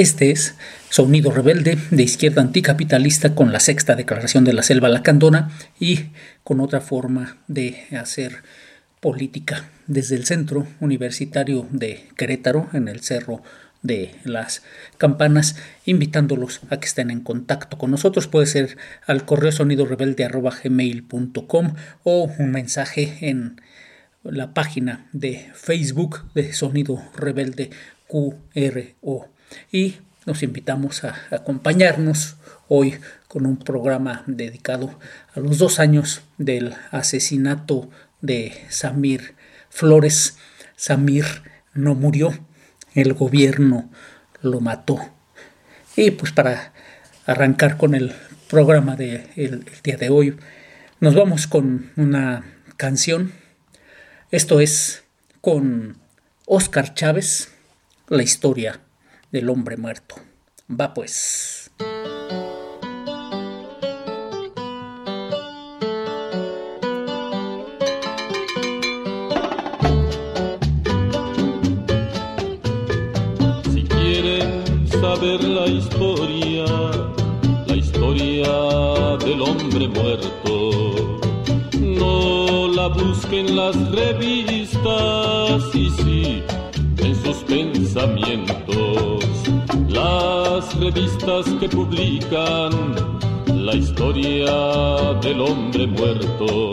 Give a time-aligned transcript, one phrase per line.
[0.00, 0.54] Este es
[0.88, 6.06] Sonido Rebelde de izquierda anticapitalista con la sexta declaración de la selva lacandona y
[6.42, 8.36] con otra forma de hacer
[9.00, 13.42] política desde el centro universitario de Querétaro en el cerro
[13.82, 14.62] de las
[14.96, 18.26] campanas, invitándolos a que estén en contacto con nosotros.
[18.26, 20.26] Puede ser al correo sonido rebelde
[20.64, 23.60] gmail.com o un mensaje en
[24.22, 27.68] la página de Facebook de Sonido Rebelde
[28.08, 29.28] QRO.
[29.72, 29.96] Y
[30.26, 32.36] nos invitamos a acompañarnos
[32.68, 34.98] hoy con un programa dedicado
[35.34, 39.34] a los dos años del asesinato de Samir
[39.70, 40.36] Flores.
[40.76, 41.24] Samir
[41.74, 42.32] no murió,
[42.94, 43.90] el gobierno
[44.42, 44.98] lo mató.
[45.96, 46.72] Y pues para
[47.26, 48.12] arrancar con el
[48.48, 50.36] programa del de día de hoy,
[51.00, 52.44] nos vamos con una
[52.76, 53.32] canción.
[54.30, 55.02] Esto es
[55.40, 55.96] con
[56.46, 57.48] Oscar Chávez,
[58.08, 58.80] la historia
[59.30, 60.16] del hombre muerto.
[60.68, 61.70] Va pues.
[73.72, 76.66] Si quieren saber la historia,
[77.66, 78.52] la historia
[79.24, 81.20] del hombre muerto,
[81.78, 86.42] no la busquen las revistas y sí
[86.98, 89.09] en sus pensamientos.
[90.78, 92.70] Revistas que publican
[93.46, 96.70] la historia del hombre muerto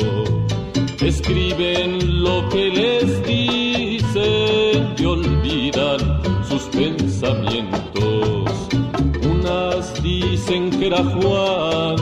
[1.01, 5.99] escriben lo que les dicen y olvidan
[6.47, 8.51] sus pensamientos.
[9.23, 11.97] Unas dicen que era Juan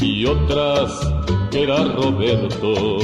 [0.00, 0.92] y otras
[1.50, 2.98] que era Roberto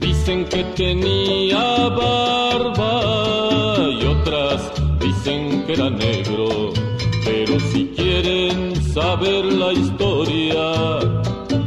[0.00, 6.25] dicen que tenía barba y otras dicen que era negro.
[8.96, 10.72] Saber la historia,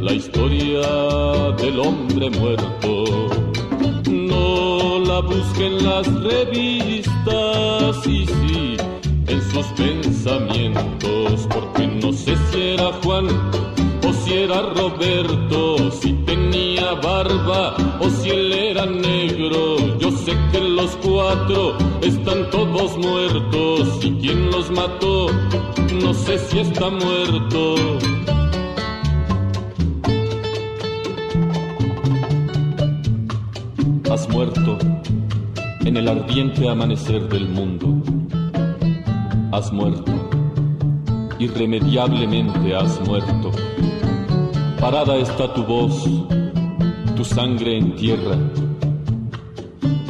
[0.00, 0.82] la historia
[1.62, 3.04] del hombre muerto,
[4.10, 8.76] no la busquen las revistas y sí
[9.28, 16.94] en sus pensamientos, porque no sé si era Juan o si era Roberto, si tenía
[16.94, 19.76] barba o si él era negro.
[20.00, 25.28] Yo sé que los cuatro están todos muertos y quien los mató
[25.94, 27.74] no sé si está muerto.
[34.10, 34.78] Has muerto
[35.84, 38.02] en el ardiente amanecer del mundo.
[39.52, 40.20] Has muerto
[41.40, 43.50] irremediablemente has muerto.
[44.78, 46.04] Parada está tu voz,
[47.16, 48.36] tu sangre en tierra.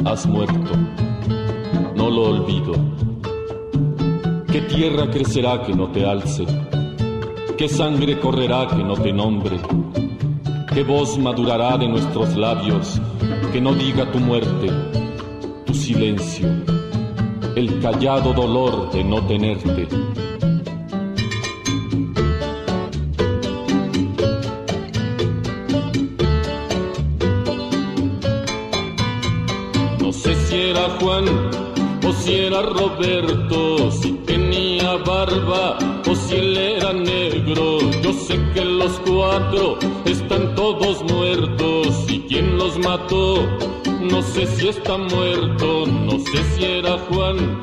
[0.05, 0.71] Has muerto,
[1.95, 3.00] no lo olvido.
[4.51, 6.45] ¿Qué tierra crecerá que no te alce?
[7.57, 9.57] ¿Qué sangre correrá que no te nombre?
[10.73, 12.99] ¿Qué voz madurará de nuestros labios
[13.53, 14.69] que no diga tu muerte,
[15.65, 16.49] tu silencio,
[17.55, 19.87] el callado dolor de no tenerte?
[32.21, 35.77] Si era Roberto, si tenía barba
[36.07, 37.79] o si él era negro.
[38.03, 43.47] Yo sé que los cuatro están todos muertos y quien los mató,
[44.01, 47.59] no sé si está muerto, no sé si era Juan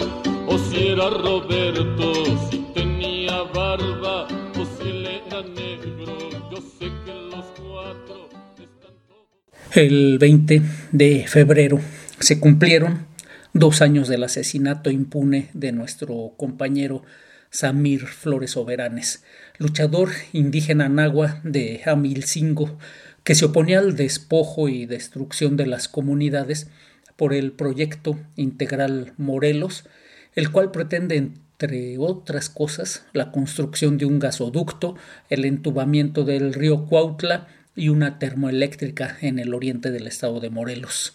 [0.48, 2.12] o si era Roberto,
[2.50, 4.26] si tenía barba
[4.58, 6.18] o si él era negro.
[6.50, 8.28] Yo sé que los cuatro
[8.58, 9.76] están todos...
[9.76, 11.78] El 20 de febrero
[12.18, 13.06] se cumplieron
[13.52, 17.02] dos años del asesinato impune de nuestro compañero
[17.50, 19.24] Samir Flores Soberanes,
[19.58, 22.78] luchador indígena nahua de Amilcingo,
[23.24, 26.68] que se oponía al despojo y destrucción de las comunidades
[27.16, 29.84] por el proyecto integral Morelos,
[30.34, 34.94] el cual pretende, entre otras cosas, la construcción de un gasoducto,
[35.30, 41.14] el entubamiento del río Cuautla y una termoeléctrica en el oriente del estado de Morelos.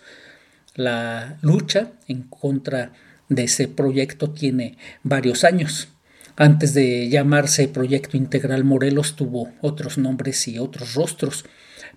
[0.75, 2.93] La lucha en contra
[3.29, 5.89] de ese proyecto tiene varios años.
[6.35, 11.45] Antes de llamarse Proyecto Integral Morelos tuvo otros nombres y otros rostros,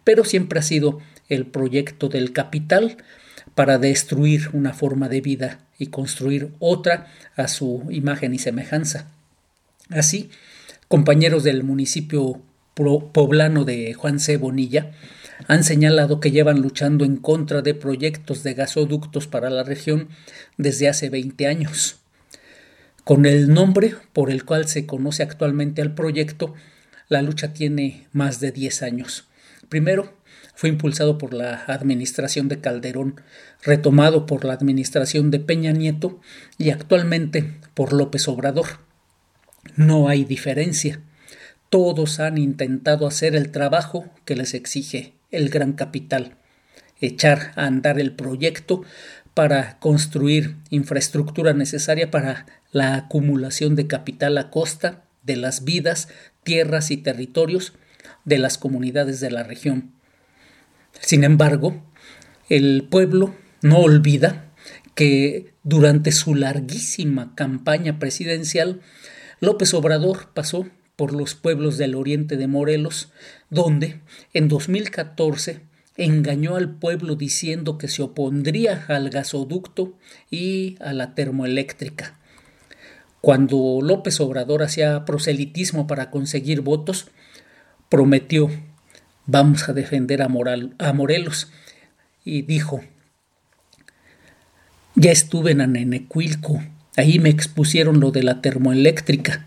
[0.05, 1.01] pero siempre ha sido
[1.31, 2.99] el proyecto del capital
[3.55, 9.11] para destruir una forma de vida y construir otra a su imagen y semejanza.
[9.89, 10.29] Así,
[10.89, 12.43] compañeros del municipio
[12.75, 14.37] poblano de Juan C.
[14.37, 14.93] Bonilla
[15.49, 20.09] han señalado que llevan luchando en contra de proyectos de gasoductos para la región
[20.57, 21.97] desde hace 20 años.
[23.05, 26.55] Con el nombre por el cual se conoce actualmente al proyecto,
[27.09, 29.29] la lucha tiene más de 10 años.
[29.69, 30.13] Primero,
[30.57, 33.21] fue impulsado por la administración de Calderón,
[33.63, 36.19] retomado por la administración de Peña Nieto
[36.57, 38.67] y actualmente por López Obrador.
[39.77, 41.01] No hay diferencia.
[41.69, 46.37] Todos han intentado hacer el trabajo que les exige el gran capital,
[47.01, 48.83] echar a andar el proyecto
[49.35, 56.09] para construir infraestructura necesaria para la acumulación de capital a costa de las vidas,
[56.43, 57.75] tierras y territorios
[58.25, 59.93] de las comunidades de la región.
[61.01, 61.83] Sin embargo,
[62.49, 64.47] el pueblo no olvida
[64.95, 68.81] que durante su larguísima campaña presidencial,
[69.41, 70.67] López Obrador pasó
[70.97, 73.13] por los pueblos del oriente de Morelos,
[73.51, 74.01] donde
[74.33, 75.61] en 2014
[75.97, 79.95] engañó al pueblo diciendo que se opondría al gasoducto
[80.31, 82.19] y a la termoeléctrica.
[83.21, 87.09] Cuando López Obrador hacía proselitismo para conseguir votos,
[87.89, 88.51] prometió
[89.27, 90.29] vamos a defender a,
[90.79, 91.51] a Morelos
[92.25, 92.83] y dijo
[94.99, 96.63] ya estuve en Anenecuilco,
[96.97, 99.47] ahí me expusieron lo de la termoeléctrica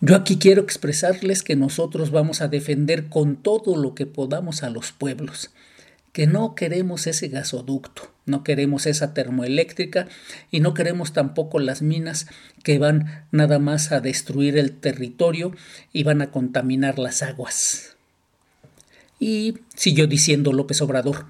[0.00, 4.70] yo aquí quiero expresarles que nosotros vamos a defender con todo lo que podamos a
[4.70, 5.50] los pueblos,
[6.12, 10.06] que no queremos ese gasoducto, no queremos esa termoeléctrica
[10.50, 12.26] y no queremos tampoco las minas
[12.62, 15.52] que van nada más a destruir el territorio
[15.92, 17.96] y van a contaminar las aguas.
[19.18, 21.26] Y siguió diciendo López Obrador,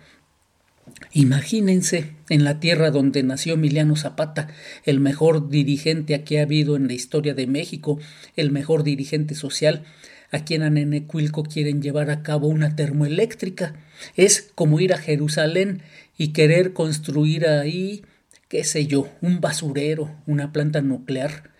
[1.12, 4.48] Imagínense en la tierra donde nació Emiliano Zapata,
[4.84, 7.98] el mejor dirigente que ha habido en la historia de México,
[8.36, 9.84] el mejor dirigente social,
[10.30, 13.74] a quien en Anenecuilco quieren llevar a cabo una termoeléctrica.
[14.16, 15.82] Es como ir a Jerusalén
[16.18, 18.04] y querer construir ahí,
[18.48, 21.50] qué sé yo, un basurero, una planta nuclear.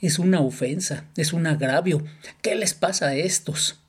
[0.00, 2.04] Es una ofensa, es un agravio.
[2.42, 3.80] ¿Qué les pasa a estos?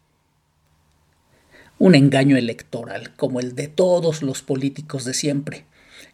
[1.80, 5.66] Un engaño electoral, como el de todos los políticos de siempre,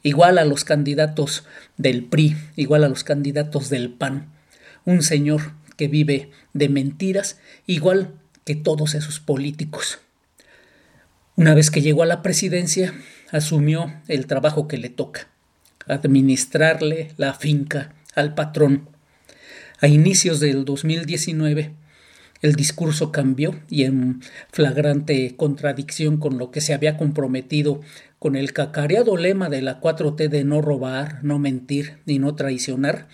[0.03, 1.43] igual a los candidatos
[1.77, 4.31] del PRI, igual a los candidatos del PAN,
[4.85, 8.13] un señor que vive de mentiras, igual
[8.45, 9.99] que todos esos políticos.
[11.35, 12.93] Una vez que llegó a la presidencia,
[13.31, 15.27] asumió el trabajo que le toca,
[15.87, 18.87] administrarle la finca al patrón.
[19.81, 21.73] A inicios del 2019,
[22.41, 24.21] el discurso cambió y en
[24.51, 27.81] flagrante contradicción con lo que se había comprometido
[28.19, 33.07] con el cacareado lema de la 4T de no robar, no mentir ni no traicionar,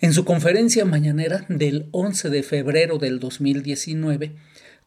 [0.00, 4.34] en su conferencia mañanera del 11 de febrero del 2019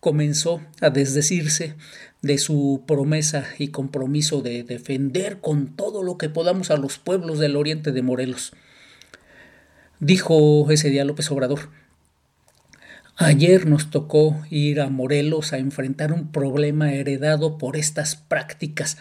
[0.01, 1.75] comenzó a desdecirse
[2.21, 7.39] de su promesa y compromiso de defender con todo lo que podamos a los pueblos
[7.39, 8.51] del oriente de Morelos.
[9.99, 11.69] Dijo ese día López Obrador,
[13.17, 18.97] Ayer nos tocó ir a Morelos a enfrentar un problema heredado por estas prácticas,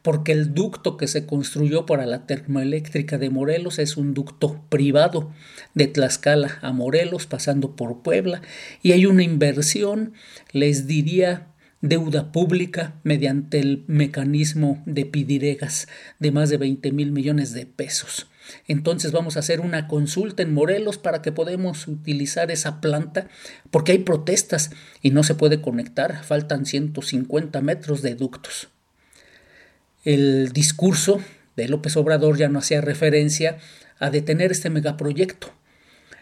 [0.00, 5.30] porque el ducto que se construyó para la termoeléctrica de Morelos es un ducto privado
[5.74, 8.40] de Tlaxcala a Morelos, pasando por Puebla,
[8.82, 10.14] y hay una inversión,
[10.52, 11.48] les diría,
[11.80, 15.86] deuda pública mediante el mecanismo de pidiregas
[16.18, 18.26] de más de 20 mil millones de pesos.
[18.66, 23.28] Entonces vamos a hacer una consulta en Morelos para que podamos utilizar esa planta
[23.70, 24.70] porque hay protestas
[25.02, 28.68] y no se puede conectar, faltan 150 metros de ductos.
[30.04, 31.20] El discurso
[31.56, 33.58] de López Obrador ya no hacía referencia
[33.98, 35.52] a detener este megaproyecto.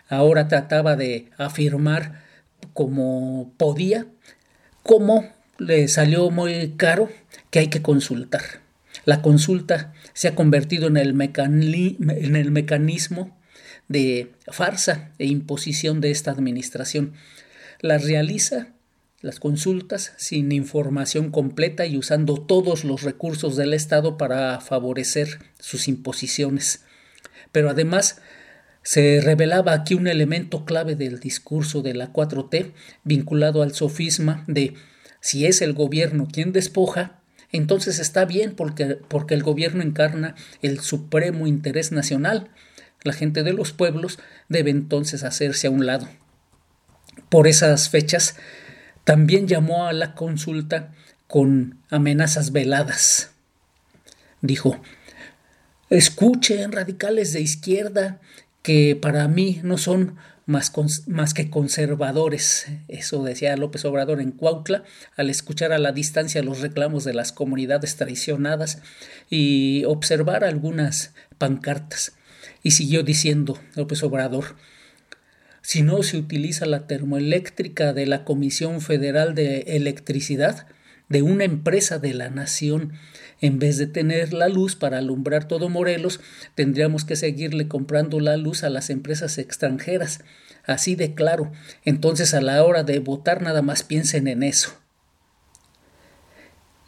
[0.09, 2.23] Ahora trataba de afirmar
[2.73, 4.07] como podía,
[4.83, 7.09] cómo le salió muy caro
[7.51, 8.43] que hay que consultar.
[9.05, 13.37] La consulta se ha convertido en el, en el mecanismo
[13.89, 17.13] de farsa e imposición de esta administración.
[17.81, 18.69] Las realiza
[19.21, 25.89] las consultas sin información completa y usando todos los recursos del Estado para favorecer sus
[25.89, 26.85] imposiciones.
[27.53, 28.21] Pero además
[28.83, 32.73] se revelaba aquí un elemento clave del discurso de la 4T
[33.05, 34.75] vinculado al sofisma de
[35.26, 37.18] si es el gobierno quien despoja,
[37.50, 42.49] entonces está bien porque, porque el gobierno encarna el supremo interés nacional.
[43.02, 46.09] La gente de los pueblos debe entonces hacerse a un lado.
[47.28, 48.37] por esas fechas,
[49.02, 50.95] también llamó a la consulta
[51.26, 53.33] con amenazas veladas.
[54.42, 54.80] Dijo,
[55.90, 58.21] escuchen radicales de izquierda
[58.62, 62.67] que para mí no son más, que conservadores.
[62.88, 64.85] Eso decía López Obrador en Cuautla,
[65.17, 68.81] al escuchar a la distancia los reclamos de las comunidades traicionadas
[69.29, 72.12] y observar algunas pancartas.
[72.62, 74.57] Y siguió diciendo López Obrador,
[75.62, 80.69] si no se utiliza la termoeléctrica de la Comisión Federal de Electricidad,
[81.09, 82.93] de una empresa de la nación,
[83.41, 86.21] en vez de tener la luz para alumbrar todo Morelos,
[86.55, 90.21] tendríamos que seguirle comprando la luz a las empresas extranjeras.
[90.65, 91.53] Así de claro.
[91.85, 94.77] Entonces a la hora de votar nada más piensen en eso.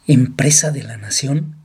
[0.07, 1.55] ¿Empresa de la nación?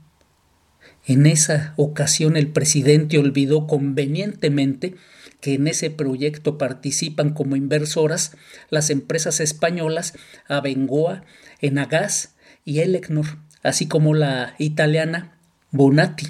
[1.07, 4.95] En esa ocasión el presidente olvidó convenientemente
[5.41, 8.35] que en ese proyecto participan como inversoras
[8.69, 10.13] las empresas españolas
[10.47, 11.23] Abengoa,
[11.59, 12.34] Enagas
[12.65, 13.25] y Elecnor,
[13.63, 15.37] así como la italiana
[15.71, 16.27] Bonatti.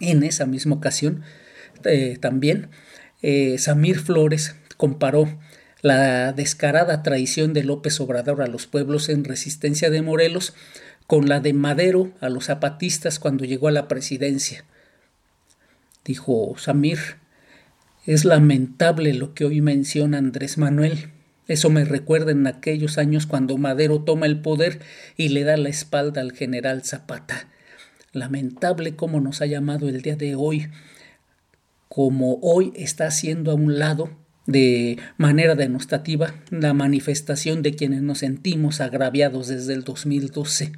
[0.00, 1.22] En esa misma ocasión
[1.84, 2.68] eh, también
[3.22, 5.38] eh, Samir Flores comparó
[5.80, 10.54] la descarada traición de López Obrador a los pueblos en resistencia de Morelos
[11.06, 14.64] con la de Madero a los zapatistas cuando llegó a la presidencia.
[16.04, 16.98] Dijo Samir,
[18.06, 21.10] es lamentable lo que hoy menciona Andrés Manuel.
[21.48, 24.80] Eso me recuerda en aquellos años cuando Madero toma el poder
[25.16, 27.48] y le da la espalda al general Zapata.
[28.12, 30.68] Lamentable cómo nos ha llamado el día de hoy,
[31.88, 34.10] como hoy está haciendo a un lado
[34.46, 40.72] de manera denostativa la manifestación de quienes nos sentimos agraviados desde el 2012.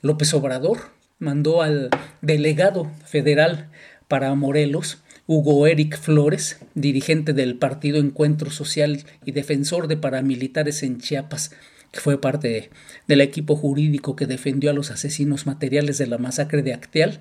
[0.00, 1.90] López Obrador mandó al
[2.20, 3.70] delegado federal
[4.08, 5.02] para Morelos
[5.34, 11.52] Hugo Eric Flores, dirigente del Partido Encuentro Social y defensor de paramilitares en Chiapas,
[11.90, 12.68] que fue parte
[13.08, 17.20] del equipo jurídico que defendió a los asesinos materiales de la masacre de Acteal,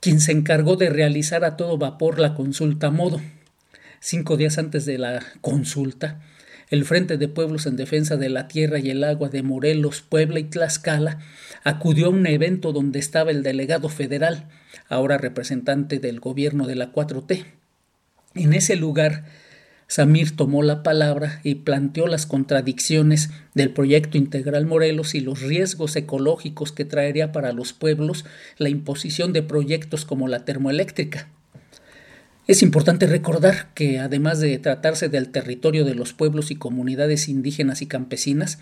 [0.00, 3.22] quien se encargó de realizar a todo vapor la consulta a modo.
[3.98, 6.20] Cinco días antes de la consulta,
[6.68, 10.38] el Frente de Pueblos en Defensa de la Tierra y el Agua de Morelos, Puebla
[10.38, 11.20] y Tlaxcala
[11.64, 14.50] acudió a un evento donde estaba el delegado federal,
[14.88, 17.44] ahora representante del gobierno de la 4T.
[18.34, 19.24] En ese lugar,
[19.88, 25.94] Samir tomó la palabra y planteó las contradicciones del proyecto integral Morelos y los riesgos
[25.94, 28.24] ecológicos que traería para los pueblos
[28.58, 31.28] la imposición de proyectos como la termoeléctrica.
[32.48, 37.82] Es importante recordar que además de tratarse del territorio de los pueblos y comunidades indígenas
[37.82, 38.58] y campesinas,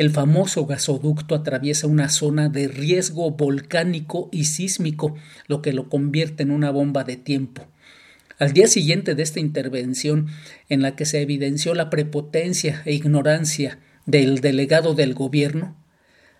[0.00, 5.14] el famoso gasoducto atraviesa una zona de riesgo volcánico y sísmico,
[5.46, 7.68] lo que lo convierte en una bomba de tiempo.
[8.38, 10.28] Al día siguiente de esta intervención,
[10.70, 15.76] en la que se evidenció la prepotencia e ignorancia del delegado del gobierno,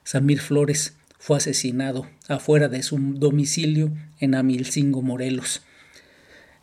[0.05, 5.61] Samir Flores fue asesinado afuera de su domicilio en Amilcingo, Morelos.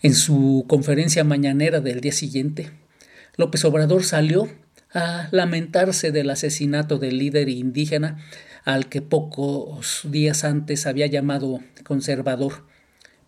[0.01, 2.71] En su conferencia mañanera del día siguiente,
[3.35, 4.49] López Obrador salió
[4.97, 8.17] a lamentarse del asesinato del líder indígena
[8.65, 12.65] al que pocos días antes había llamado conservador,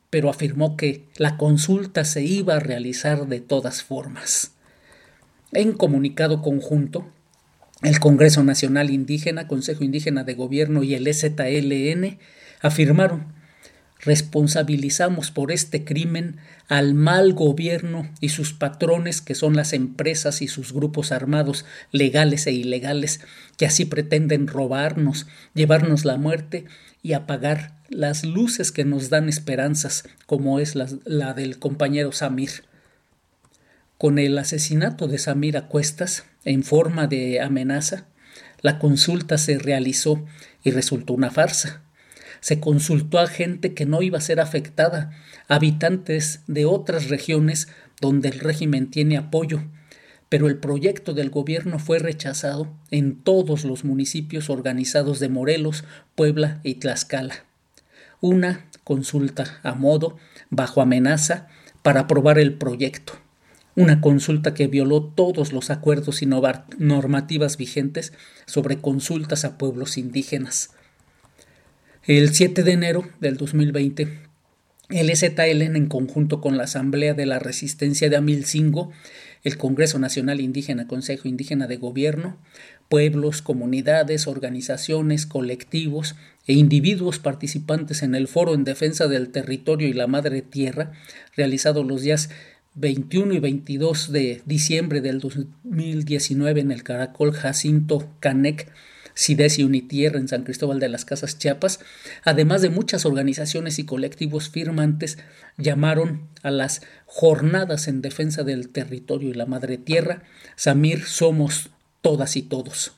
[0.09, 4.53] pero afirmó que la consulta se iba a realizar de todas formas.
[5.51, 7.07] En comunicado conjunto,
[7.83, 12.17] el Congreso Nacional Indígena, Consejo Indígena de Gobierno y el EZLN
[12.61, 13.38] afirmaron
[13.99, 16.37] responsabilizamos por este crimen
[16.67, 22.47] al mal gobierno y sus patrones, que son las empresas y sus grupos armados legales
[22.47, 23.19] e ilegales,
[23.57, 26.65] que así pretenden robarnos, llevarnos la muerte
[27.03, 32.63] y apagar las luces que nos dan esperanzas, como es la, del compañero Samir.
[33.97, 38.05] Con el asesinato de Samir a cuestas, en forma de amenaza,
[38.61, 40.25] la consulta se realizó
[40.63, 41.81] y resultó una farsa
[42.41, 45.11] se consultó a gente que no iba a ser afectada,
[45.47, 47.67] habitantes de otras regiones
[48.01, 49.61] donde el régimen tiene apoyo,
[50.29, 55.83] pero el proyecto del gobierno fue rechazado en todos los municipios organizados de Morelos,
[56.15, 57.45] Puebla y Tlaxcala.
[58.21, 60.17] Una consulta a modo,
[60.49, 61.47] bajo amenaza,
[61.81, 63.13] para aprobar el proyecto.
[63.75, 68.13] Una consulta que violó todos los acuerdos y normativas vigentes
[68.45, 70.71] sobre consultas a pueblos indígenas.
[72.07, 74.07] El 7 de enero del 2020,
[74.89, 78.91] el EZLN, en conjunto con la Asamblea de la Resistencia de Amilcingo,
[79.43, 82.37] el Congreso Nacional Indígena, Consejo Indígena de Gobierno,
[82.87, 86.15] pueblos, comunidades, organizaciones, colectivos
[86.47, 90.93] e individuos participantes en el Foro en Defensa del Territorio y la Madre Tierra,
[91.35, 92.29] realizado los días
[92.75, 98.71] 21 y 22 de diciembre del 2019 en el Caracol Jacinto Canec,
[99.19, 101.81] Cides y Unitierra en San Cristóbal de las Casas Chiapas,
[102.23, 105.17] además de muchas organizaciones y colectivos firmantes,
[105.57, 110.23] llamaron a las jornadas en defensa del territorio y la madre tierra,
[110.55, 111.69] Samir somos
[112.01, 112.93] todas y todos.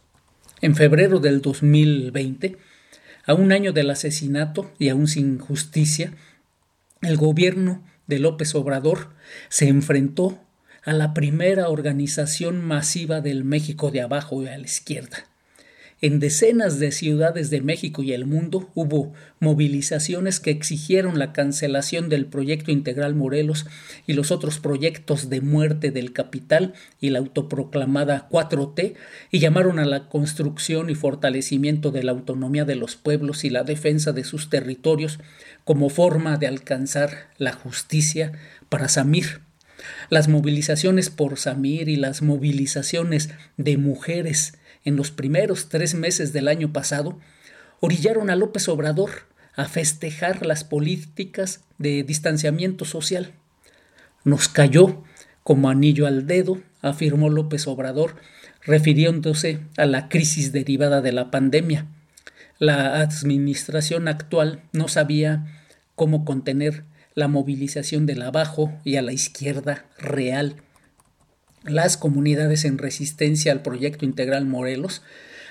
[0.62, 2.58] En febrero del 2020,
[3.26, 6.14] a un año del asesinato y aún sin justicia,
[7.02, 9.10] el gobierno de López Obrador
[9.50, 10.40] se enfrentó
[10.84, 15.26] a la primera organización masiva del México de abajo y a la izquierda,
[16.02, 22.10] en decenas de ciudades de México y el mundo hubo movilizaciones que exigieron la cancelación
[22.10, 23.68] del proyecto integral Morelos
[24.08, 28.96] y los otros proyectos de muerte del capital y la autoproclamada 4T
[29.30, 33.64] y llamaron a la construcción y fortalecimiento de la autonomía de los pueblos y la
[33.64, 35.20] defensa de sus territorios
[35.66, 38.32] como forma de alcanzar la justicia
[38.70, 39.42] para Samir.
[40.10, 44.54] Las movilizaciones por Samir y las movilizaciones de mujeres
[44.86, 47.20] en los primeros tres meses del año pasado,
[47.80, 53.34] orillaron a López Obrador a festejar las políticas de distanciamiento social.
[54.24, 55.04] Nos cayó
[55.44, 58.16] como anillo al dedo, afirmó López Obrador,
[58.64, 61.88] refiriéndose a la crisis derivada de la pandemia.
[62.60, 65.48] La administración actual no sabía
[65.96, 66.84] cómo contener
[67.16, 70.56] la movilización del abajo y a la izquierda real
[71.64, 75.04] las comunidades en resistencia al proyecto integral Morelos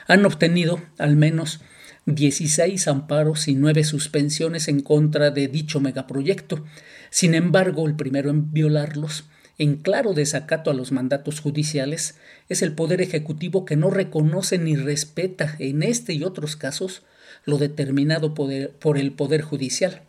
[0.07, 1.61] han obtenido al menos
[2.07, 6.65] 16 amparos y 9 suspensiones en contra de dicho megaproyecto.
[7.11, 12.73] Sin embargo, el primero en violarlos, en claro desacato a los mandatos judiciales, es el
[12.73, 17.03] Poder Ejecutivo que no reconoce ni respeta en este y otros casos
[17.45, 20.03] lo determinado por el Poder Judicial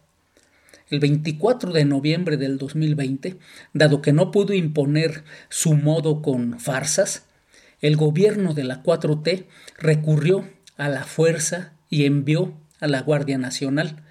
[0.92, 3.38] el 24 de noviembre del 2020,
[3.74, 7.26] dado que no pudo imponer su modo con farsas,
[7.82, 9.46] el gobierno de la 4T
[9.80, 14.04] recurrió a la fuerza y envió a la Guardia Nacional,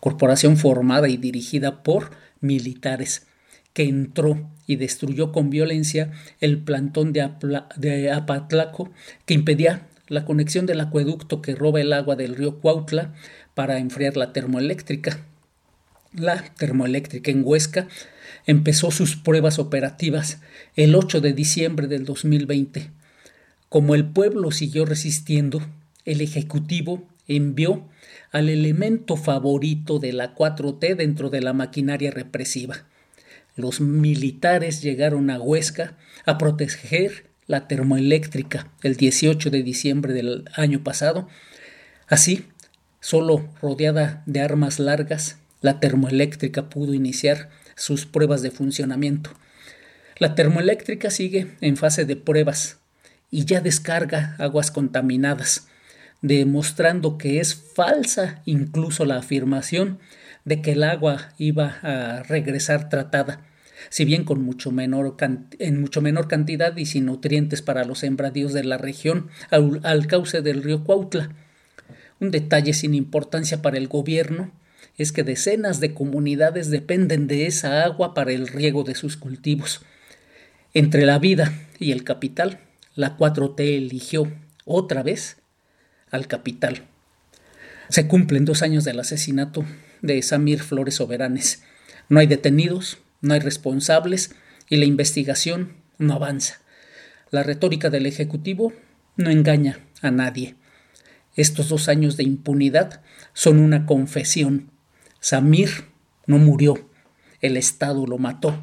[0.00, 3.26] corporación formada y dirigida por militares,
[3.74, 7.30] que entró y destruyó con violencia el plantón de,
[7.76, 8.90] de Apatlaco
[9.26, 13.14] que impedía la conexión del acueducto que roba el agua del río Cuautla
[13.54, 15.18] para enfriar la termoeléctrica.
[16.14, 17.88] La termoeléctrica en Huesca
[18.46, 20.40] empezó sus pruebas operativas
[20.76, 22.90] el 8 de diciembre del 2020.
[23.70, 25.62] Como el pueblo siguió resistiendo,
[26.04, 27.88] el Ejecutivo envió
[28.30, 32.84] al elemento favorito de la 4T dentro de la maquinaria represiva.
[33.56, 35.96] Los militares llegaron a Huesca
[36.26, 41.26] a proteger la termoeléctrica el 18 de diciembre del año pasado.
[42.06, 42.44] Así,
[43.00, 49.30] solo rodeada de armas largas, la termoeléctrica pudo iniciar sus pruebas de funcionamiento.
[50.18, 52.78] La termoeléctrica sigue en fase de pruebas
[53.30, 55.68] y ya descarga aguas contaminadas,
[56.20, 59.98] demostrando que es falsa incluso la afirmación
[60.44, 63.40] de que el agua iba a regresar tratada,
[63.88, 65.16] si bien con mucho menor
[65.58, 70.06] en mucho menor cantidad y sin nutrientes para los sembradíos de la región al, al
[70.06, 71.30] cauce del río Cuautla.
[72.20, 74.52] Un detalle sin importancia para el gobierno
[74.98, 79.80] es que decenas de comunidades dependen de esa agua para el riego de sus cultivos.
[80.74, 82.60] Entre la vida y el capital,
[82.94, 84.30] la 4T eligió
[84.64, 85.38] otra vez
[86.10, 86.82] al capital.
[87.88, 89.64] Se cumplen dos años del asesinato
[90.02, 91.62] de Samir Flores Soberanes.
[92.08, 94.34] No hay detenidos, no hay responsables
[94.68, 96.60] y la investigación no avanza.
[97.30, 98.72] La retórica del Ejecutivo
[99.16, 100.56] no engaña a nadie.
[101.34, 103.00] Estos dos años de impunidad
[103.32, 104.71] son una confesión
[105.24, 105.84] Samir
[106.26, 106.90] no murió,
[107.42, 108.60] el Estado lo mató.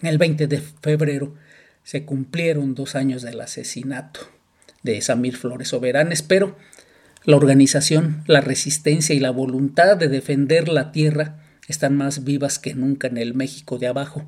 [0.00, 1.34] El 20 de febrero
[1.82, 4.20] se cumplieron dos años del asesinato
[4.84, 6.56] de Samir Flores Soberanes, pero
[7.24, 12.74] la organización, la resistencia y la voluntad de defender la tierra están más vivas que
[12.74, 14.24] nunca en el México de abajo.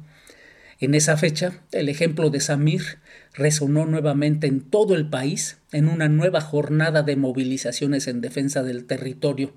[0.81, 2.99] En esa fecha, el ejemplo de Samir
[3.33, 8.87] resonó nuevamente en todo el país en una nueva jornada de movilizaciones en defensa del
[8.87, 9.55] territorio.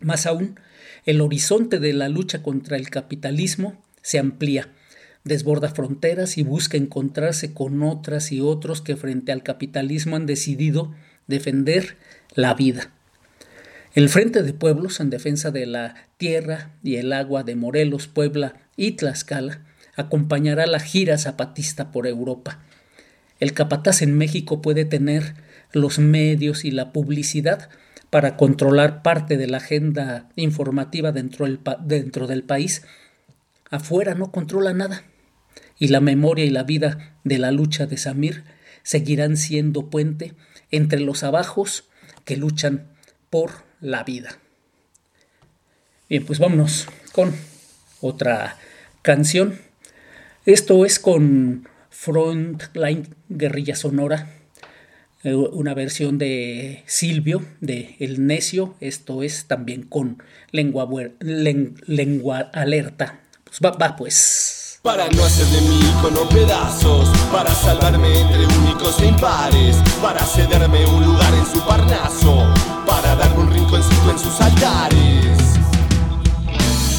[0.00, 0.58] Más aún,
[1.04, 4.68] el horizonte de la lucha contra el capitalismo se amplía,
[5.24, 10.94] desborda fronteras y busca encontrarse con otras y otros que frente al capitalismo han decidido
[11.26, 11.96] defender
[12.34, 12.90] la vida.
[13.94, 18.54] El Frente de Pueblos en defensa de la tierra y el agua de Morelos, Puebla
[18.76, 22.60] y Tlaxcala acompañará la gira zapatista por Europa.
[23.40, 25.34] El capataz en México puede tener
[25.72, 27.68] los medios y la publicidad
[28.10, 32.82] para controlar parte de la agenda informativa dentro del, país,
[33.70, 35.04] afuera no controla nada.
[35.78, 38.44] Y la memoria y la vida de la lucha de Samir
[38.82, 40.34] seguirán siendo puente
[40.70, 41.88] entre los abajos
[42.24, 42.88] que luchan
[43.30, 44.38] por la vida.
[46.08, 47.32] Bien, pues vámonos con
[48.00, 48.56] otra
[49.02, 49.58] canción.
[50.44, 54.39] Esto es con Frontline Guerrilla Sonora,
[55.22, 58.74] eh, una versión de Silvio, de El Necio.
[58.80, 60.88] Esto es también con lengua,
[61.20, 63.20] lengua alerta.
[63.44, 64.78] Pues va, va pues.
[64.82, 70.86] Para no hacer de mi icono pedazos, para salvarme entre únicos e impares, para cederme
[70.86, 72.46] un lugar en su parnaso,
[72.86, 75.36] para darme un rinconcito en sus altares.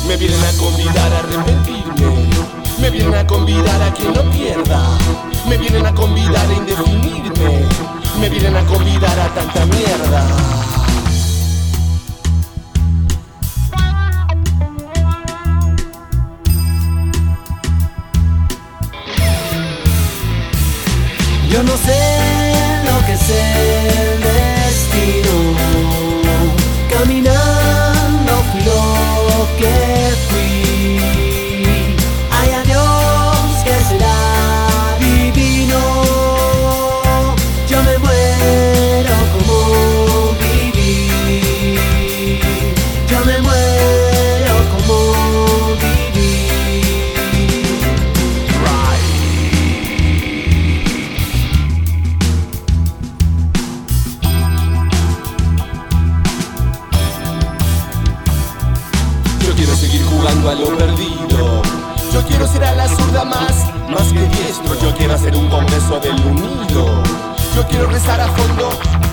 [0.07, 2.29] Me vienen a convidar a arrepentirme,
[2.79, 4.97] me vienen a convidar a que no pierda,
[5.49, 7.65] me vienen a convidar a indefinirme,
[8.19, 10.80] me vienen a convidar a tanta mierda.
[62.27, 63.53] Quiero ser a la zurda más,
[63.89, 64.79] más que diestro.
[64.81, 66.85] Yo quiero hacer un congreso del unido.
[67.55, 68.69] Yo quiero rezar a fondo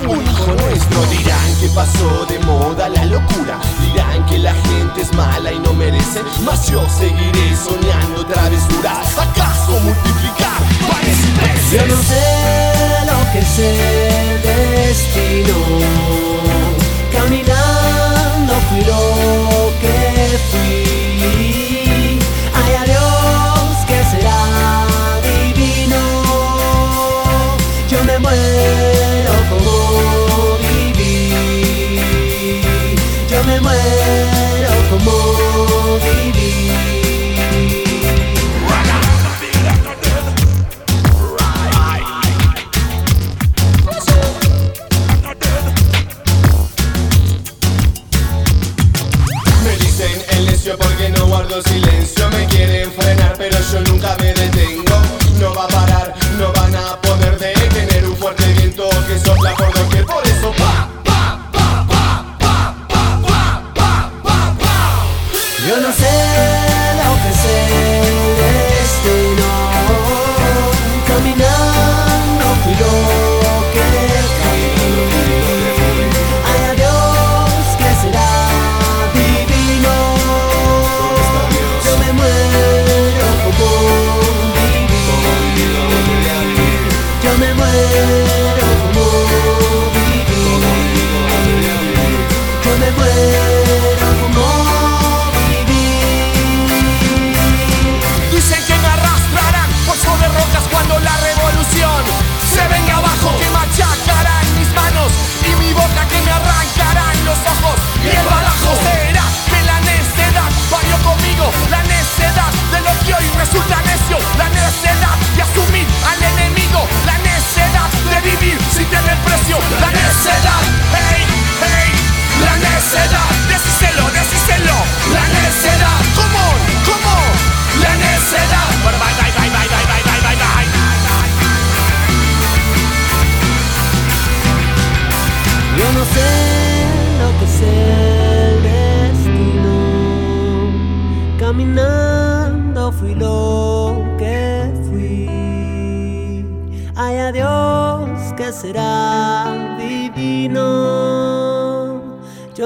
[0.07, 1.01] un hijo nuestro.
[1.11, 3.59] Dirán que pasó de moda la locura.
[3.81, 6.23] Dirán que la gente es mala y no merece.
[6.43, 9.17] Mas yo seguiré soñando travesuras.
[9.17, 11.71] ¿Acaso multiplicar panes y peces?
[11.71, 15.55] Yo no sé lo que es el destino.
[17.11, 21.78] Caminando fui lo que fui.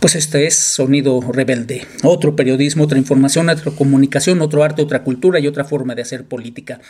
[0.00, 1.86] Pues este es Sonido Rebelde.
[2.04, 6.24] Otro periodismo, otra información, otra comunicación, otro arte, otra cultura y otra forma de hacer
[6.24, 6.80] política.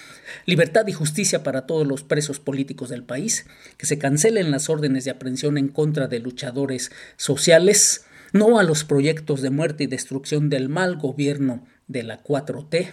[0.47, 3.47] Libertad y justicia para todos los presos políticos del país.
[3.79, 8.05] Que se cancelen las órdenes de aprehensión en contra de luchadores sociales.
[8.33, 12.93] No a los proyectos de muerte y destrucción del mal gobierno de la 4T.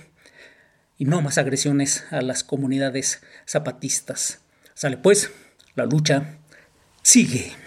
[0.97, 4.39] Y no más agresiones a las comunidades zapatistas.
[4.73, 5.29] Sale pues,
[5.75, 6.39] la lucha
[7.03, 7.66] sigue.